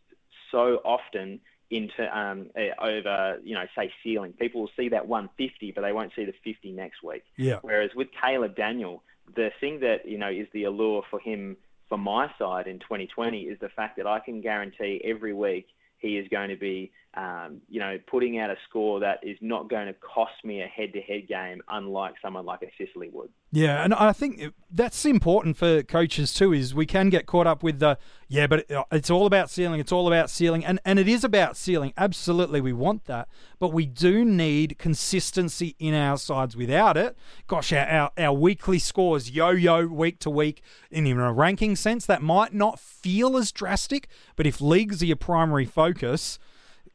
so 0.51 0.79
often 0.83 1.39
into 1.69 2.17
um, 2.17 2.49
eh, 2.55 2.69
over, 2.81 3.39
you 3.43 3.53
know, 3.55 3.65
say 3.75 3.91
ceiling. 4.03 4.33
People 4.33 4.61
will 4.61 4.71
see 4.77 4.89
that 4.89 5.07
150, 5.07 5.71
but 5.71 5.81
they 5.81 5.91
won't 5.91 6.11
see 6.15 6.25
the 6.25 6.33
50 6.43 6.71
next 6.71 7.03
week. 7.03 7.23
Yeah. 7.35 7.59
Whereas 7.61 7.91
with 7.95 8.07
Caleb 8.21 8.55
Daniel, 8.55 9.03
the 9.35 9.51
thing 9.59 9.81
that 9.81 10.07
you 10.07 10.17
know 10.17 10.29
is 10.29 10.47
the 10.53 10.63
allure 10.63 11.03
for 11.09 11.19
him 11.19 11.57
for 11.89 11.97
my 11.97 12.29
side 12.37 12.67
in 12.67 12.79
2020 12.79 13.43
is 13.43 13.59
the 13.59 13.69
fact 13.69 13.97
that 13.97 14.07
I 14.07 14.19
can 14.19 14.41
guarantee 14.41 15.01
every 15.03 15.33
week 15.33 15.67
he 15.99 16.17
is 16.17 16.27
going 16.29 16.49
to 16.49 16.55
be, 16.55 16.91
um, 17.17 17.61
you 17.67 17.79
know, 17.79 17.97
putting 18.05 18.37
out 18.37 18.51
a 18.51 18.55
score 18.69 18.99
that 18.99 19.19
is 19.23 19.39
not 19.41 19.71
going 19.71 19.87
to 19.87 19.93
cost 19.93 20.35
me 20.43 20.61
a 20.61 20.67
head-to-head 20.67 21.27
game, 21.27 21.63
unlike 21.67 22.13
someone 22.21 22.45
like 22.45 22.61
a 22.61 22.69
Sicily 22.77 23.09
would. 23.11 23.29
Yeah, 23.51 23.83
and 23.83 23.91
I 23.91 24.13
think 24.13 24.53
that's 24.69 25.03
important 25.03 25.57
for 25.57 25.81
coaches 25.81 26.31
too. 26.31 26.53
Is 26.53 26.75
we 26.75 26.85
can 26.85 27.09
get 27.09 27.25
caught 27.25 27.47
up 27.47 27.63
with 27.63 27.79
the 27.79 27.97
yeah, 28.27 28.45
but 28.45 28.67
it's 28.91 29.09
all 29.09 29.25
about 29.25 29.49
ceiling. 29.49 29.79
It's 29.79 29.91
all 29.91 30.07
about 30.07 30.29
ceiling, 30.29 30.63
and 30.63 30.79
and 30.85 30.99
it 30.99 31.07
is 31.07 31.23
about 31.23 31.57
ceiling. 31.57 31.91
Absolutely, 31.97 32.61
we 32.61 32.73
want 32.73 33.05
that, 33.05 33.27
but 33.57 33.73
we 33.73 33.87
do 33.87 34.23
need 34.23 34.77
consistency 34.77 35.75
in 35.79 35.95
our 35.95 36.17
sides. 36.17 36.55
Without 36.55 36.97
it, 36.97 37.17
gosh, 37.47 37.73
our 37.73 37.87
our, 37.87 38.11
our 38.15 38.33
weekly 38.33 38.77
scores 38.77 39.31
yo-yo 39.31 39.87
week 39.87 40.19
to 40.19 40.29
week. 40.29 40.61
In 40.91 41.07
a 41.07 41.33
ranking 41.33 41.75
sense, 41.75 42.05
that 42.05 42.21
might 42.21 42.53
not 42.53 42.79
feel 42.79 43.37
as 43.37 43.51
drastic, 43.51 44.07
but 44.35 44.45
if 44.45 44.61
leagues 44.61 45.01
are 45.01 45.07
your 45.07 45.15
primary 45.15 45.65
focus, 45.65 46.37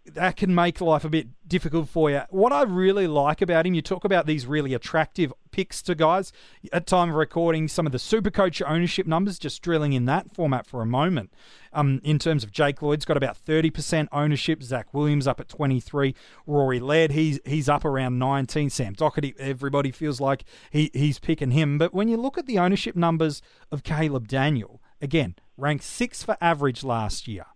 that 0.05 0.37
can 0.37 0.55
make 0.55 0.81
life 0.81 1.05
a 1.05 1.09
bit 1.09 1.29
difficult 1.47 1.89
for 1.89 2.11
you. 2.11 2.23
What 2.31 2.53
I 2.53 2.63
really 2.63 3.07
like 3.07 3.41
about 3.41 3.67
him, 3.67 3.75
you 3.75 3.83
talk 3.83 4.05
about 4.05 4.27
these 4.27 4.47
really 4.47 4.75
attractive 4.75 5.33
picks 5.53 5.81
to 5.83 5.95
guys. 5.95 6.33
At 6.73 6.87
time 6.87 7.11
of 7.11 7.15
recording, 7.15 7.69
some 7.69 7.87
of 7.87 7.93
the 7.93 7.99
super 7.99 8.31
coach 8.31 8.61
ownership 8.63 9.07
numbers, 9.07 9.39
just 9.39 9.63
drilling 9.63 9.93
in 9.93 10.07
that 10.07 10.35
format 10.35 10.67
for 10.67 10.83
a 10.83 10.87
moment. 10.87 11.33
Um, 11.73 12.01
in 12.03 12.19
terms 12.19 12.43
of 12.43 12.51
Jake 12.51 12.83
Lloyd's 12.83 13.05
got 13.05 13.17
about 13.17 13.37
30% 13.45 14.09
ownership. 14.13 14.63
Zac 14.63 14.93
Williams 14.93 15.27
up 15.27 15.41
at 15.41 15.49
23. 15.49 16.15
Rory 16.47 16.81
Laird, 16.81 17.13
he's 17.13 17.39
he's 17.45 17.69
up 17.69 17.85
around 17.85 18.19
19. 18.19 18.71
Sam 18.71 18.95
Docherty, 18.95 19.39
everybody 19.39 19.91
feels 19.91 20.21
like 20.21 20.45
he, 20.71 20.91
he's 20.93 21.19
picking 21.19 21.53
him. 21.53 21.79
But 21.79 21.95
when 21.95 22.09
you 22.09 22.17
look 22.17 22.37
at 22.37 22.47
the 22.47 22.59
ownership 22.59 22.97
numbers 22.97 23.41
of 23.71 23.85
Caleb 23.85 24.27
Daniel, 24.27 24.83
again, 25.01 25.37
ranked 25.57 25.85
sixth 25.85 26.27
for 26.27 26.37
average 26.41 26.83
last 26.83 27.29
year. 27.29 27.47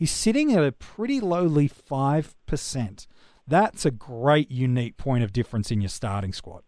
He's 0.00 0.10
sitting 0.10 0.54
at 0.54 0.64
a 0.64 0.72
pretty 0.72 1.20
lowly 1.20 1.68
5%. 1.68 3.06
That's 3.46 3.84
a 3.84 3.90
great, 3.90 4.50
unique 4.50 4.96
point 4.96 5.22
of 5.22 5.30
difference 5.30 5.70
in 5.70 5.82
your 5.82 5.90
starting 5.90 6.32
squad. 6.32 6.62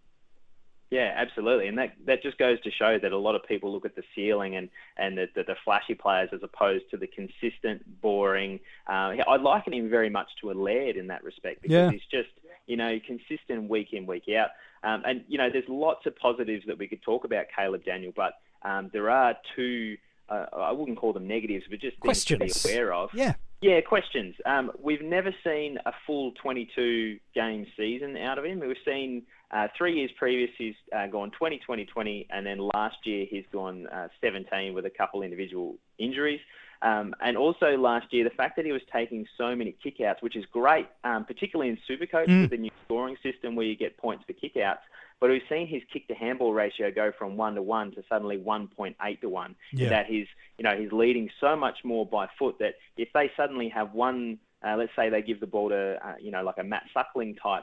Yeah, 0.91 1.15
absolutely, 1.17 1.69
and 1.69 1.79
that 1.79 1.95
that 2.05 2.23
just 2.23 2.37
goes 2.37 2.61
to 2.61 2.71
show 2.71 2.99
that 2.99 3.13
a 3.13 3.17
lot 3.17 3.35
of 3.35 3.43
people 3.45 3.73
look 3.73 3.87
at 3.87 3.97
the 3.97 4.03
ceiling 4.15 4.57
and 4.57 4.69
and 4.99 5.17
the, 5.17 5.27
the, 5.35 5.45
the 5.45 5.57
flashy 5.65 5.95
players 5.95 6.29
as 6.35 6.41
opposed 6.43 6.85
to 6.91 6.99
the 6.99 7.07
consistent, 7.07 8.03
boring. 8.03 8.61
Uh, 8.87 9.15
I 9.27 9.37
liken 9.37 9.73
him 9.73 9.89
very 9.89 10.11
much 10.11 10.29
to 10.43 10.51
a 10.51 10.53
Laird 10.53 10.99
in 10.99 11.07
that 11.07 11.25
respect 11.25 11.63
because 11.63 11.73
yeah. 11.73 11.91
he's 11.91 12.05
just 12.11 12.29
you 12.67 12.77
know 12.77 12.99
consistent 13.07 13.71
week 13.71 13.95
in 13.95 14.05
week 14.05 14.25
out. 14.37 14.51
Um, 14.85 15.03
and 15.07 15.25
you 15.29 15.39
know, 15.39 15.49
there's 15.51 15.65
lots 15.67 16.05
of 16.05 16.15
positives 16.17 16.67
that 16.67 16.77
we 16.77 16.87
could 16.87 17.01
talk 17.01 17.25
about 17.25 17.47
Caleb 17.57 17.87
Daniel, 17.87 18.13
but 18.15 18.35
um, 18.61 18.91
there 18.93 19.09
are 19.09 19.35
two 19.57 19.97
uh, 20.33 20.47
I 20.57 20.73
wouldn't 20.73 20.99
call 20.99 21.13
them 21.13 21.27
negatives, 21.27 21.65
but 21.69 21.81
just 21.81 21.99
questions. 22.01 22.39
things 22.39 22.63
to 22.63 22.69
be 22.69 22.75
aware 22.75 22.93
of. 22.95 23.11
Yeah. 23.15 23.35
Yeah, 23.61 23.81
questions. 23.81 24.35
Um, 24.45 24.73
we've 24.83 25.03
never 25.03 25.33
seen 25.45 25.79
a 25.87 25.93
full 26.05 26.33
22 26.43 27.19
game 27.33 27.65
season 27.77 28.17
out 28.17 28.37
of 28.37 28.45
him. 28.45 28.59
We've 28.59 28.77
seen 28.85 29.23
uh, 29.53 29.69
three 29.79 29.99
years 29.99 30.11
previous 30.19 30.51
he's 30.59 30.75
uh, 30.97 31.07
gone 31.07 31.31
20, 31.31 31.61
20, 31.65 31.85
20, 31.85 32.27
and 32.31 32.45
then 32.45 32.59
last 32.75 32.97
year 33.05 33.25
he's 33.31 33.45
gone 33.53 33.87
uh, 33.87 34.09
17 34.21 34.75
with 34.75 34.85
a 34.85 34.91
couple 34.91 35.23
individual 35.23 35.77
injuries. 35.99 36.41
Um, 36.83 37.15
and 37.21 37.37
also 37.37 37.77
last 37.79 38.13
year, 38.13 38.25
the 38.25 38.31
fact 38.31 38.57
that 38.57 38.65
he 38.65 38.73
was 38.73 38.83
taking 38.93 39.25
so 39.39 39.55
many 39.55 39.77
kickouts, 39.85 40.21
which 40.21 40.37
is 40.37 40.45
great, 40.47 40.89
um, 41.05 41.25
particularly 41.25 41.71
in 41.71 41.79
Supercoach 41.89 42.27
mm. 42.27 42.43
with 42.43 42.51
the 42.51 42.57
new 42.57 42.71
scoring 42.85 43.17
system 43.23 43.55
where 43.55 43.65
you 43.65 43.77
get 43.77 43.97
points 43.97 44.25
for 44.27 44.33
kickouts. 44.33 44.81
But 45.21 45.31
we've 45.31 45.43
seen 45.49 45.69
his 45.69 45.83
kick 45.93 46.09
to 46.09 46.15
handball 46.15 46.53
ratio 46.53 46.91
go 46.91 47.13
from 47.17 47.37
one 47.37 47.55
to 47.55 47.63
one 47.63 47.93
to 47.93 48.03
suddenly 48.09 48.37
1.8 48.37 49.21
to 49.21 49.29
one. 49.29 49.55
Yeah. 49.73 49.91
That 49.91 50.07
he's, 50.07 50.27
you 50.59 50.65
know, 50.65 50.77
he's 50.77 50.91
leading 50.91 51.31
so 51.41 51.55
much 51.55 51.79
more 51.85 52.05
by 52.05 52.27
foot 52.37 52.57
that 52.59 52.75
if 52.97 53.09
they 53.15 53.31
suddenly 53.37 53.69
have 53.69 53.93
one, 53.93 54.39
uh, 54.67 54.75
let's 54.77 54.91
say 54.97 55.09
they 55.09 55.23
give 55.23 55.39
the 55.39 55.47
ball 55.47 55.69
to, 55.69 55.97
uh, 56.05 56.15
you 56.21 56.33
know, 56.33 56.43
like 56.43 56.59
a 56.59 56.65
Matt 56.65 56.83
Suckling 56.93 57.37
type 57.37 57.63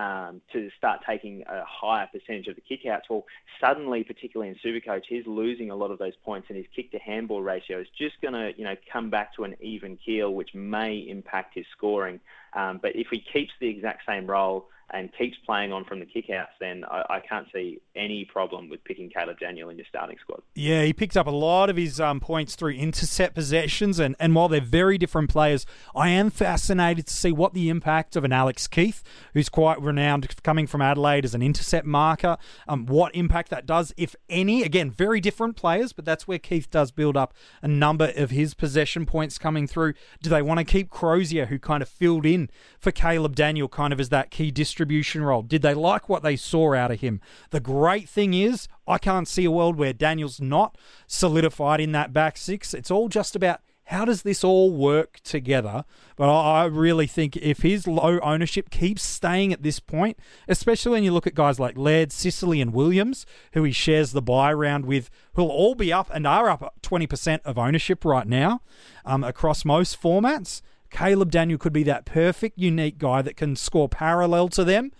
um, 0.00 0.40
to 0.52 0.70
start 0.78 1.00
taking 1.06 1.42
a 1.46 1.62
higher 1.66 2.08
percentage 2.10 2.46
of 2.46 2.56
the 2.56 2.62
kickouts. 2.62 3.02
Well, 3.10 3.26
suddenly, 3.60 4.02
particularly 4.02 4.50
in 4.50 4.56
Supercoach, 4.64 5.02
he's 5.06 5.26
losing 5.26 5.70
a 5.70 5.76
lot 5.76 5.90
of 5.90 5.98
those 5.98 6.14
points, 6.24 6.46
and 6.48 6.56
his 6.56 6.66
kick 6.74 6.90
to 6.92 6.98
handball 6.98 7.42
ratio 7.42 7.80
is 7.80 7.86
just 7.98 8.14
going 8.22 8.32
to, 8.32 8.52
you 8.56 8.64
know, 8.64 8.76
come 8.90 9.10
back 9.10 9.34
to 9.36 9.44
an 9.44 9.56
even 9.60 9.98
keel, 10.04 10.32
which 10.32 10.54
may 10.54 10.96
impact 10.96 11.54
his 11.54 11.66
scoring. 11.76 12.18
Um, 12.54 12.80
but 12.80 12.96
if 12.96 13.08
he 13.10 13.22
keeps 13.32 13.52
the 13.60 13.68
exact 13.68 14.02
same 14.08 14.26
role 14.26 14.68
and 14.92 15.10
keeps 15.16 15.36
playing 15.46 15.72
on 15.72 15.84
from 15.84 16.00
the 16.00 16.06
kickouts, 16.06 16.48
then 16.58 16.84
I, 16.84 17.04
I, 17.08 17.20
can't 17.20 17.46
see 17.52 17.80
any 17.94 18.24
problem 18.24 18.68
with 18.68 18.82
picking 18.82 19.08
Caleb 19.08 19.38
Daniel 19.38 19.68
in 19.68 19.76
your 19.76 19.86
starting 19.88 20.16
squad. 20.20 20.42
Yeah, 20.54 20.82
he 20.82 20.92
picked 20.92 21.16
up 21.16 21.26
a 21.26 21.32
lot 21.32 21.70
of 21.70 21.76
his 21.76 22.00
um, 22.00 22.18
points 22.18 22.56
through 22.56 22.72
intercept 22.72 23.34
possessions, 23.34 23.98
and, 24.00 24.16
and 24.18 24.34
while 24.34 24.48
they're 24.48 24.60
very 24.60 24.98
different 24.98 25.30
players, 25.30 25.64
I 25.94 26.08
am 26.08 26.30
fascinated 26.30 27.06
to 27.06 27.14
see 27.14 27.30
what 27.30 27.54
the 27.54 27.68
impact 27.68 28.16
of 28.16 28.24
an 28.24 28.32
Alex 28.32 28.66
Keath, 28.66 29.04
who's 29.32 29.48
quite 29.48 29.80
renowned 29.80 30.28
coming 30.42 30.66
from 30.66 30.82
Adelaide 30.82 31.24
as 31.24 31.34
an 31.34 31.42
intercept 31.42 31.86
marker, 31.86 32.36
um, 32.66 32.86
what 32.86 33.14
impact 33.14 33.50
that 33.50 33.66
does, 33.66 33.94
if 33.96 34.16
any. 34.28 34.62
Again, 34.62 34.90
very 34.90 35.20
different 35.20 35.56
players, 35.56 35.92
but 35.92 36.04
that's 36.04 36.26
where 36.26 36.38
Keath 36.38 36.68
does 36.70 36.90
build 36.90 37.16
up 37.16 37.32
a 37.62 37.68
number 37.68 38.12
of 38.16 38.30
his 38.30 38.54
possession 38.54 39.06
points 39.06 39.38
coming 39.38 39.68
through. 39.68 39.94
Do 40.20 40.30
they 40.30 40.42
want 40.42 40.58
to 40.58 40.64
keep 40.64 40.90
Crozier, 40.90 41.46
who 41.46 41.58
kind 41.58 41.82
of 41.82 41.88
filled 41.88 42.26
in 42.26 42.50
for 42.78 42.90
Caleb 42.90 43.36
Daniel, 43.36 43.68
kind 43.68 43.92
of 43.92 44.00
as 44.00 44.08
that 44.08 44.30
key 44.30 44.50
distributor? 44.50 44.79
Distribution 44.80 45.22
role? 45.22 45.42
Did 45.42 45.60
they 45.60 45.74
like 45.74 46.08
what 46.08 46.22
they 46.22 46.36
saw 46.36 46.72
out 46.72 46.90
of 46.90 47.00
him? 47.00 47.20
The 47.50 47.60
great 47.60 48.08
thing 48.08 48.32
is, 48.32 48.66
I 48.88 48.96
can't 48.96 49.28
see 49.28 49.44
a 49.44 49.50
world 49.50 49.76
where 49.76 49.92
Daniel's 49.92 50.40
not 50.40 50.78
solidified 51.06 51.82
in 51.82 51.92
that 51.92 52.14
back 52.14 52.38
six. 52.38 52.72
It's 52.72 52.90
all 52.90 53.10
just 53.10 53.36
about 53.36 53.60
how 53.84 54.06
does 54.06 54.22
this 54.22 54.42
all 54.42 54.72
work 54.72 55.20
together? 55.22 55.84
But 56.16 56.34
I 56.34 56.64
really 56.64 57.06
think 57.06 57.36
if 57.36 57.58
his 57.58 57.86
low 57.86 58.20
ownership 58.20 58.70
keeps 58.70 59.02
staying 59.02 59.52
at 59.52 59.62
this 59.62 59.80
point, 59.80 60.18
especially 60.48 60.92
when 60.92 61.04
you 61.04 61.12
look 61.12 61.26
at 61.26 61.34
guys 61.34 61.60
like 61.60 61.76
Laird, 61.76 62.10
Sicily, 62.10 62.62
and 62.62 62.72
Williams, 62.72 63.26
who 63.52 63.62
he 63.64 63.72
shares 63.72 64.12
the 64.12 64.22
bye 64.22 64.54
round 64.54 64.86
with, 64.86 65.10
who'll 65.34 65.48
all 65.48 65.74
be 65.74 65.92
up 65.92 66.08
and 66.10 66.26
are 66.26 66.48
up 66.48 66.74
20% 66.82 67.40
of 67.44 67.58
ownership 67.58 68.02
right 68.02 68.26
now 68.26 68.62
um, 69.04 69.24
across 69.24 69.62
most 69.62 70.00
formats. 70.00 70.62
Caleb 70.90 71.30
Daniel 71.30 71.58
could 71.58 71.72
be 71.72 71.82
that 71.84 72.04
perfect, 72.04 72.58
unique 72.58 72.98
guy 72.98 73.22
that 73.22 73.36
can 73.36 73.56
score 73.56 73.88
parallel 73.88 74.48
to 74.50 74.64
them, 74.64 74.92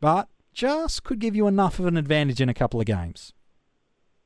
but 0.00 0.28
just 0.52 1.04
could 1.04 1.18
give 1.18 1.36
you 1.36 1.46
enough 1.46 1.78
of 1.78 1.86
an 1.86 1.96
advantage 1.96 2.40
in 2.40 2.48
a 2.48 2.54
couple 2.54 2.80
of 2.80 2.86
games. 2.86 3.32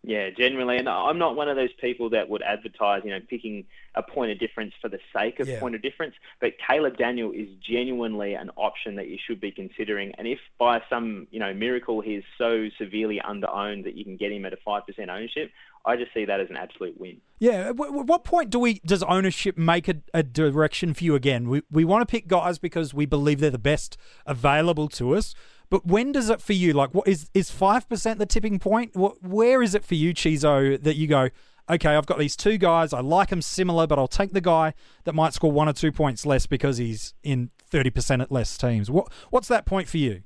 Yeah, 0.03 0.31
genuinely, 0.31 0.79
and 0.79 0.89
I'm 0.89 1.19
not 1.19 1.37
one 1.37 1.51
of 1.51 1.57
those 1.57 1.73
people 1.79 2.09
that 2.11 2.31
would 2.31 2.41
advertise, 2.41 3.03
you 3.05 3.11
know, 3.11 3.21
picking 3.29 3.67
a 3.95 4.03
point 4.03 4.33
of 4.33 4.39
difference 4.39 4.73
for 4.81 4.89
the 4.89 4.99
sake 5.15 5.41
of 5.41 5.49
Yeah. 5.49 5.61
point 5.61 5.75
of 5.75 5.83
difference. 5.83 6.15
But 6.41 6.55
Caleb 6.67 6.97
Daniel 6.97 7.33
is 7.33 7.49
genuinely 7.61 8.33
an 8.33 8.51
option 8.57 8.95
that 8.95 9.09
you 9.09 9.19
should 9.23 9.43
be 9.43 9.51
considering. 9.51 10.13
And 10.17 10.27
if 10.27 10.39
by 10.59 10.81
some, 10.89 11.27
you 11.31 11.39
know, 11.39 11.53
miracle 11.53 12.01
he's 12.01 12.23
so 12.39 12.71
severely 12.79 13.21
under-owned 13.21 13.85
that 13.85 13.95
you 13.95 14.05
can 14.05 14.17
get 14.17 14.33
him 14.33 14.47
at 14.47 14.55
a 14.55 14.59
five 14.65 14.87
percent 14.87 15.11
ownership, 15.11 15.51
I 15.85 15.97
just 15.97 16.15
see 16.15 16.25
that 16.25 16.41
as 16.41 16.49
an 16.49 16.57
absolute 16.57 16.99
win. 16.99 17.21
Yeah, 17.39 17.69
at 17.69 17.77
what 17.77 18.25
point 18.25 18.49
do 18.49 18.59
we 18.59 18.81
does 18.87 19.03
ownership 19.03 19.59
make 19.59 19.87
a, 19.87 19.97
a 20.15 20.23
direction 20.23 20.95
for 20.95 21.05
you 21.05 21.15
again? 21.15 21.51
We 21.51 21.61
we 21.71 21.85
want 21.85 22.01
to 22.01 22.11
pick 22.11 22.27
guys 22.27 22.59
because 22.59 22.95
we 22.95 23.05
believe 23.05 23.41
they're 23.41 23.51
the 23.51 23.59
best 23.59 23.99
available 24.25 24.89
to 24.89 25.15
us. 25.15 25.35
But 25.71 25.87
when 25.87 26.13
does 26.13 26.29
it 26.31 26.41
for 26.41 26.53
you? 26.53 26.73
Like, 26.73 26.93
what 26.93 27.07
is 27.07 27.31
is 27.33 27.51
five 27.51 27.89
percent 27.89 28.19
the 28.19 28.27
tipping 28.27 28.59
point? 28.59 28.97
What, 28.97 29.23
where 29.23 29.63
is 29.63 29.75
it 29.75 29.85
for 29.85 29.95
you, 29.95 30.13
Chizo, 30.13 30.83
that 30.83 30.97
you 30.97 31.07
go? 31.07 31.31
Okay, 31.71 31.95
I've 31.95 32.07
got 32.07 32.19
these 32.19 32.35
two 32.35 32.59
guys. 32.59 32.93
I 32.93 33.01
like 33.01 33.29
them 33.29 33.41
similar, 33.41 33.87
but 33.87 33.97
I'll 33.97 34.09
take 34.09 34.33
the 34.33 34.41
guy 34.41 34.75
that 35.05 35.15
might 35.15 35.33
score 35.33 35.53
one 35.53 35.69
or 35.69 35.73
two 35.73 35.93
points 35.93 36.27
less 36.27 36.47
because 36.47 36.79
he's 36.79 37.15
in 37.23 37.51
thirty 37.71 37.91
percent 37.91 38.21
at 38.21 38.33
less 38.33 38.59
teams. 38.59 38.91
What 38.91 39.13
what's 39.31 39.47
that 39.49 39.67
point 39.67 39.89
for 39.89 39.99
you? 39.99 40.23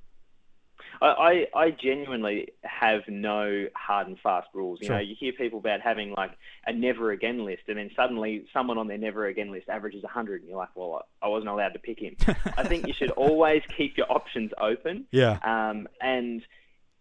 I, 1.00 1.06
I, 1.06 1.46
I 1.64 1.70
genuinely 1.70 2.48
have 2.62 3.02
no 3.08 3.66
hard 3.74 4.06
and 4.06 4.18
fast 4.20 4.48
rules. 4.54 4.80
You 4.80 4.86
Sure. 4.88 4.96
know, 4.96 5.02
you 5.02 5.14
hear 5.18 5.32
people 5.32 5.58
about 5.58 5.80
having 5.80 6.12
like 6.12 6.32
a 6.66 6.72
never 6.72 7.10
again 7.12 7.44
list, 7.44 7.62
and 7.68 7.78
then 7.78 7.90
suddenly 7.96 8.46
someone 8.52 8.78
on 8.78 8.88
their 8.88 8.98
never 8.98 9.26
again 9.26 9.50
list 9.50 9.68
averages 9.68 10.02
100, 10.02 10.40
and 10.40 10.48
you're 10.48 10.58
like, 10.58 10.74
well, 10.74 11.04
I 11.22 11.28
wasn't 11.28 11.50
allowed 11.50 11.70
to 11.70 11.78
pick 11.78 11.98
him. 12.00 12.16
I 12.56 12.64
think 12.64 12.86
you 12.86 12.94
should 12.94 13.10
always 13.10 13.62
keep 13.76 13.96
your 13.96 14.10
options 14.10 14.52
open. 14.60 15.06
Yeah. 15.10 15.38
Um, 15.42 15.88
and 16.00 16.42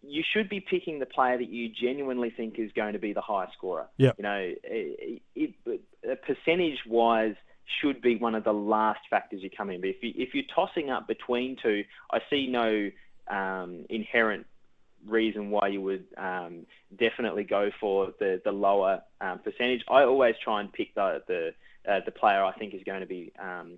you 0.06 0.22
should 0.32 0.48
be 0.48 0.60
picking 0.60 0.98
the 0.98 1.06
player 1.06 1.38
that 1.38 1.48
you 1.48 1.68
genuinely 1.68 2.30
think 2.30 2.58
is 2.58 2.70
going 2.72 2.92
to 2.92 2.98
be 2.98 3.12
the 3.12 3.20
highest 3.22 3.54
scorer. 3.54 3.86
Yeah. 3.96 4.12
You 4.18 4.22
know, 4.22 4.52
it, 4.62 5.22
it, 5.34 6.22
percentage 6.22 6.78
wise 6.86 7.34
should 7.80 8.02
be 8.02 8.16
one 8.16 8.34
of 8.34 8.44
the 8.44 8.52
last 8.52 9.00
factors 9.08 9.42
you 9.42 9.50
come 9.50 9.70
in. 9.70 9.80
But 9.80 9.90
if, 9.90 9.96
you, 10.02 10.12
if 10.16 10.34
you're 10.34 10.44
tossing 10.54 10.90
up 10.90 11.08
between 11.08 11.56
two, 11.62 11.84
I 12.10 12.18
see 12.28 12.46
no 12.46 12.90
um, 13.28 13.86
inherent 13.88 14.46
reason 15.06 15.50
why 15.50 15.68
you 15.68 15.82
would 15.82 16.04
um, 16.16 16.66
definitely 16.98 17.44
go 17.44 17.70
for 17.80 18.12
the, 18.18 18.40
the 18.44 18.52
lower 18.52 19.02
um, 19.20 19.38
percentage. 19.40 19.82
I 19.88 20.02
always 20.04 20.34
try 20.42 20.60
and 20.60 20.72
pick 20.72 20.94
the 20.94 21.22
the, 21.26 21.54
uh, 21.90 22.00
the 22.04 22.10
player 22.10 22.42
I 22.42 22.52
think 22.52 22.74
is 22.74 22.82
going 22.84 23.00
to 23.00 23.06
be 23.06 23.32
um, 23.38 23.74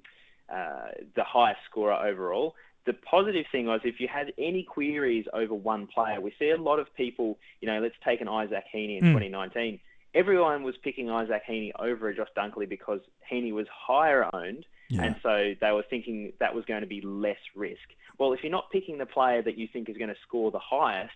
uh, 0.52 0.88
the 1.14 1.24
highest 1.24 1.60
scorer 1.68 1.94
overall. 1.94 2.54
The 2.84 2.92
positive 2.92 3.46
thing 3.50 3.66
was 3.66 3.80
if 3.82 3.98
you 3.98 4.06
had 4.06 4.32
any 4.38 4.62
queries 4.62 5.26
over 5.32 5.52
one 5.52 5.88
player, 5.88 6.20
we 6.20 6.32
see 6.38 6.50
a 6.50 6.56
lot 6.56 6.78
of 6.78 6.94
people, 6.94 7.36
you 7.60 7.66
know, 7.66 7.80
let's 7.80 7.96
take 8.04 8.20
an 8.20 8.28
Isaac 8.28 8.64
Heeney 8.70 8.98
in 8.98 9.04
Mm. 9.06 9.12
2019. 9.12 9.80
Everyone 10.14 10.62
was 10.62 10.76
picking 10.78 11.10
Isaac 11.10 11.42
Heeney 11.46 11.72
over 11.78 12.08
a 12.08 12.14
Josh 12.14 12.28
Dunkley 12.36 12.68
because 12.68 13.00
Heeney 13.28 13.50
was 13.52 13.66
higher 13.68 14.30
owned, 14.32 14.64
Yeah. 14.88 15.02
and 15.02 15.16
so 15.22 15.54
they 15.60 15.72
were 15.72 15.84
thinking 15.88 16.32
that 16.40 16.54
was 16.54 16.64
going 16.64 16.82
to 16.82 16.86
be 16.86 17.00
less 17.00 17.38
risk. 17.54 17.88
Well, 18.18 18.32
if 18.32 18.40
you're 18.42 18.52
not 18.52 18.70
picking 18.70 18.98
the 18.98 19.06
player 19.06 19.42
that 19.42 19.58
you 19.58 19.68
think 19.72 19.88
is 19.88 19.96
going 19.96 20.10
to 20.10 20.16
score 20.26 20.50
the 20.50 20.60
highest, 20.60 21.14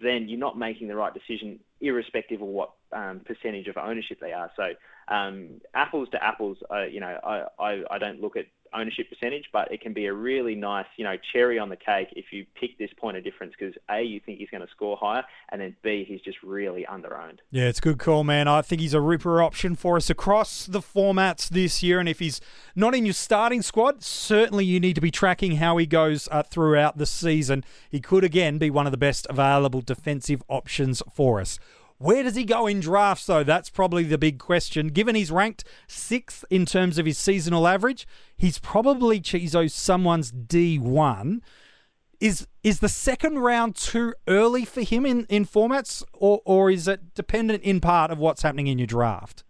then 0.00 0.28
you're 0.28 0.38
not 0.38 0.58
making 0.58 0.88
the 0.88 0.96
right 0.96 1.12
decision, 1.12 1.60
irrespective 1.80 2.40
of 2.40 2.48
what 2.48 2.72
um, 2.92 3.20
percentage 3.24 3.66
of 3.66 3.76
ownership 3.76 4.18
they 4.20 4.32
are. 4.32 4.50
So, 4.56 4.72
um, 5.14 5.60
apples 5.74 6.08
to 6.12 6.24
apples, 6.24 6.56
uh, 6.70 6.84
you 6.84 7.00
know, 7.00 7.18
I, 7.22 7.44
I, 7.58 7.82
I 7.90 7.98
don't 7.98 8.20
look 8.20 8.36
at 8.36 8.46
ownership 8.74 9.08
percentage, 9.08 9.44
but 9.52 9.70
it 9.72 9.80
can 9.80 9.92
be 9.92 10.06
a 10.06 10.12
really 10.12 10.54
nice, 10.54 10.86
you 10.96 11.04
know, 11.04 11.16
cherry 11.32 11.58
on 11.58 11.68
the 11.68 11.76
cake 11.76 12.08
if 12.16 12.26
you 12.32 12.46
pick 12.58 12.78
this 12.78 12.90
point 12.96 13.16
of 13.16 13.24
difference 13.24 13.54
because 13.58 13.74
A, 13.90 14.02
you 14.02 14.20
think 14.20 14.38
he's 14.38 14.50
going 14.50 14.62
to 14.62 14.70
score 14.70 14.96
higher, 14.96 15.24
and 15.50 15.60
then 15.60 15.76
B, 15.82 16.04
he's 16.06 16.20
just 16.20 16.42
really 16.42 16.86
underowned. 16.90 17.38
Yeah, 17.50 17.64
it's 17.64 17.78
a 17.78 17.82
good 17.82 17.98
call, 17.98 18.24
man. 18.24 18.48
I 18.48 18.62
think 18.62 18.80
he's 18.80 18.94
a 18.94 19.00
ripper 19.00 19.42
option 19.42 19.76
for 19.76 19.96
us 19.96 20.10
across 20.10 20.66
the 20.66 20.80
formats 20.80 21.48
this 21.48 21.82
year. 21.82 21.98
And 21.98 22.08
if 22.08 22.18
he's 22.18 22.40
not 22.74 22.94
in 22.94 23.06
your 23.06 23.14
starting 23.14 23.62
squad, 23.62 24.02
certainly 24.02 24.64
you 24.64 24.80
need 24.80 24.94
to 24.94 25.00
be 25.00 25.10
tracking 25.10 25.56
how 25.56 25.76
he 25.76 25.86
goes 25.86 26.28
uh, 26.30 26.42
throughout 26.42 26.98
the 26.98 27.06
season. 27.06 27.64
He 27.88 28.00
could, 28.00 28.24
again, 28.24 28.58
be 28.58 28.70
one 28.70 28.86
of 28.86 28.92
the 28.92 28.98
best 28.98 29.26
available 29.28 29.80
defensive 29.80 30.42
options 30.48 31.02
for 31.12 31.40
us. 31.40 31.58
Where 32.00 32.22
does 32.22 32.34
he 32.34 32.44
go 32.44 32.66
in 32.66 32.80
drafts, 32.80 33.26
though? 33.26 33.44
That's 33.44 33.68
probably 33.68 34.04
the 34.04 34.16
big 34.16 34.38
question. 34.38 34.88
Given 34.88 35.14
he's 35.14 35.30
ranked 35.30 35.64
sixth 35.86 36.46
in 36.48 36.64
terms 36.64 36.96
of 36.96 37.04
his 37.04 37.18
seasonal 37.18 37.68
average, 37.68 38.06
he's 38.38 38.58
probably 38.58 39.20
Chizo 39.20 39.70
someone's 39.70 40.32
D1 40.32 41.42
is 42.18 42.46
is 42.62 42.80
the 42.80 42.88
second 42.88 43.40
round 43.40 43.76
too 43.76 44.14
early 44.26 44.64
for 44.64 44.80
him 44.80 45.04
in, 45.04 45.26
in 45.26 45.44
formats, 45.44 46.02
or 46.14 46.40
or 46.46 46.70
is 46.70 46.88
it 46.88 47.12
dependent 47.14 47.62
in 47.64 47.80
part 47.82 48.10
of 48.10 48.16
what's 48.16 48.40
happening 48.40 48.68
in 48.68 48.78
your 48.78 48.86
draft? 48.86 49.44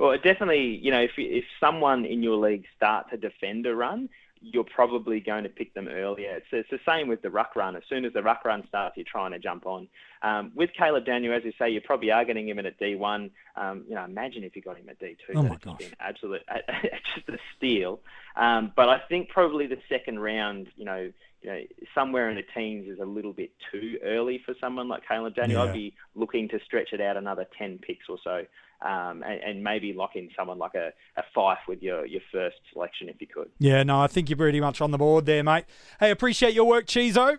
Well, 0.00 0.16
definitely, 0.16 0.80
you 0.82 0.90
know, 0.90 1.02
if 1.02 1.12
if 1.18 1.44
someone 1.60 2.06
in 2.06 2.22
your 2.22 2.36
league 2.36 2.64
starts 2.74 3.10
to 3.10 3.18
defend 3.18 3.26
a 3.26 3.68
defender 3.68 3.76
run, 3.76 4.08
you're 4.40 4.64
probably 4.64 5.20
going 5.20 5.44
to 5.44 5.48
pick 5.48 5.74
them 5.74 5.88
earlier. 5.88 6.36
It's, 6.36 6.46
it's 6.52 6.70
the 6.70 6.80
same 6.88 7.08
with 7.08 7.22
the 7.22 7.30
ruck 7.30 7.56
run. 7.56 7.76
As 7.76 7.82
soon 7.88 8.04
as 8.04 8.12
the 8.12 8.22
ruck 8.22 8.44
run 8.44 8.64
starts, 8.68 8.96
you're 8.96 9.06
trying 9.10 9.32
to 9.32 9.38
jump 9.38 9.66
on. 9.66 9.88
Um, 10.22 10.52
with 10.54 10.70
Caleb 10.76 11.06
Daniel, 11.06 11.34
as 11.34 11.44
you 11.44 11.52
say, 11.58 11.70
you 11.70 11.80
probably 11.80 12.10
are 12.10 12.24
getting 12.24 12.48
him 12.48 12.58
in 12.58 12.66
at 12.66 12.78
D1. 12.78 13.30
Um, 13.56 13.84
you 13.88 13.94
know, 13.94 14.04
imagine 14.04 14.44
if 14.44 14.56
you 14.56 14.62
got 14.62 14.76
him 14.76 14.88
at 14.88 15.00
D2. 15.00 15.16
Oh 15.34 15.42
my 15.42 15.48
That'd 15.50 15.62
just 15.62 15.78
be 15.78 15.84
gosh. 15.84 15.92
an 15.92 15.96
absolute, 16.00 16.42
just 17.14 17.28
a 17.28 17.38
steal. 17.56 18.00
Um, 18.36 18.72
but 18.74 18.88
I 18.88 19.00
think 19.08 19.28
probably 19.28 19.66
the 19.66 19.78
second 19.88 20.18
round, 20.20 20.68
you 20.76 20.84
know, 20.84 21.10
you 21.42 21.50
know, 21.50 21.60
somewhere 21.94 22.30
in 22.30 22.36
the 22.36 22.44
teens 22.54 22.88
is 22.88 22.98
a 22.98 23.04
little 23.04 23.32
bit 23.32 23.52
too 23.70 23.98
early 24.02 24.42
for 24.44 24.54
someone 24.60 24.88
like 24.88 25.06
Caleb 25.06 25.34
Daniel. 25.36 25.64
Yeah. 25.64 25.70
I'd 25.70 25.74
be 25.74 25.94
looking 26.14 26.48
to 26.48 26.58
stretch 26.64 26.92
it 26.92 27.00
out 27.00 27.16
another 27.16 27.46
10 27.56 27.78
picks 27.78 28.08
or 28.08 28.18
so, 28.22 28.44
um, 28.82 29.22
and, 29.22 29.40
and 29.44 29.64
maybe 29.64 29.92
lock 29.92 30.16
in 30.16 30.28
someone 30.36 30.58
like 30.58 30.74
a, 30.74 30.92
a 31.16 31.22
Fyfe 31.34 31.58
with 31.66 31.82
your, 31.82 32.06
your 32.06 32.20
first 32.32 32.56
selection 32.72 33.08
if 33.08 33.20
you 33.20 33.26
could. 33.26 33.50
Yeah, 33.58 33.82
no, 33.82 34.00
I 34.00 34.06
think 34.06 34.28
you're 34.28 34.36
pretty 34.36 34.60
much 34.60 34.80
on 34.80 34.90
the 34.90 34.98
board 34.98 35.26
there, 35.26 35.42
mate. 35.42 35.64
Hey, 36.00 36.10
appreciate 36.10 36.54
your 36.54 36.66
work, 36.66 36.86
Chizo. 36.86 37.38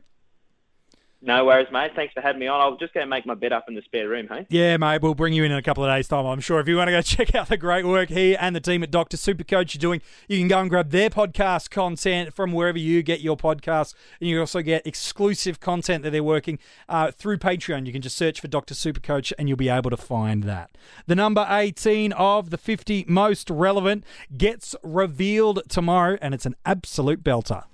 No 1.22 1.44
worries, 1.44 1.68
mate. 1.70 1.92
Thanks 1.96 2.14
for 2.14 2.22
having 2.22 2.40
me 2.40 2.48
on. 2.48 2.62
I'll 2.62 2.78
just 2.78 2.94
go 2.94 3.06
make 3.06 3.26
my 3.26 3.36
bed 3.36 3.52
up 3.52 3.66
in 3.68 3.76
the 3.76 3.82
spare 3.82 4.08
room, 4.08 4.28
hey? 4.30 4.48
Yeah, 4.50 4.78
mate, 4.78 5.02
we'll 5.02 5.16
bring 5.16 5.34
you 5.34 5.44
in 5.44 5.52
in 5.52 5.58
a 5.58 5.62
couple 5.62 5.84
of 5.84 5.90
days' 5.90 6.08
time, 6.08 6.26
I'm 6.26 6.40
sure. 6.40 6.62
If 6.62 6.68
you 6.70 6.78
want 6.78 6.88
to 6.88 6.92
go 6.94 7.02
check 7.04 7.36
out 7.36 7.50
the 7.50 7.58
great 7.58 7.86
work 7.86 8.08
he 8.08 8.38
and 8.38 8.56
the 8.56 8.62
team 8.62 8.84
at 8.84 8.92
Dr. 8.92 9.18
Supercoach 9.18 9.76
are 9.76 9.80
doing, 9.80 10.02
you 10.30 10.38
can 10.38 10.48
go 10.48 10.60
and 10.60 10.70
grab 10.70 10.92
their 10.92 11.10
podcast 11.10 11.72
content 11.72 12.34
from 12.34 12.54
wherever 12.54 12.78
you 12.78 13.04
get 13.04 13.20
your 13.20 13.36
podcasts. 13.36 13.94
And 14.22 14.30
you 14.30 14.40
also 14.40 14.62
get 14.62 14.88
exclusive 14.88 15.60
content 15.60 16.04
that 16.04 16.12
they're 16.12 16.24
working 16.24 16.58
uh, 16.88 17.12
through 17.12 17.40
Patreon. 17.40 17.86
You 17.86 17.92
can 17.92 18.02
just 18.02 18.16
search 18.16 18.40
for 18.40 18.48
Dr. 18.48 18.74
Supercoach 18.74 19.34
and 19.38 19.50
you'll 19.50 19.58
be 19.58 19.70
able 19.70 19.90
to 19.90 19.98
find 19.98 20.44
that. 20.44 20.72
The 21.06 21.16
number 21.16 21.46
18 21.50 22.14
of 22.14 22.50
the 22.50 22.58
50 22.58 23.06
most 23.10 23.50
relevant 23.50 24.06
gets 24.38 24.74
revealed 24.84 25.64
tomorrow, 25.68 26.18
and 26.22 26.34
it's 26.34 26.46
an 26.46 26.56
absolute 26.66 27.24
belter. 27.24 27.66